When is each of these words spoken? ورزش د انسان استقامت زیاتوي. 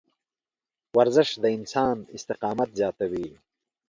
ورزش 0.97 1.29
د 1.43 1.45
انسان 1.57 1.95
استقامت 2.17 2.69
زیاتوي. 2.79 3.29